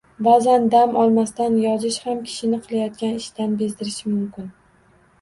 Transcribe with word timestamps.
Ba’zan 0.27 0.63
dam 0.75 0.97
olmasdan 1.01 1.59
yozish 1.65 2.01
ham 2.09 2.25
kishini 2.31 2.61
qilayotgan 2.67 3.17
ishidan 3.23 3.57
bezdirishi 3.65 4.19
mumkin 4.19 4.53